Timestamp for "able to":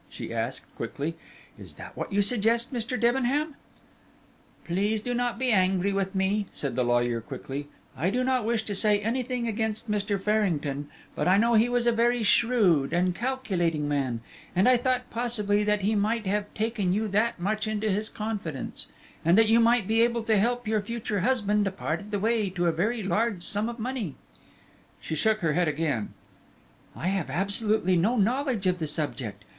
20.01-20.39